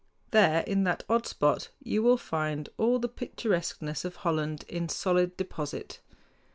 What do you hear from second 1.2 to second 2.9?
spot you will find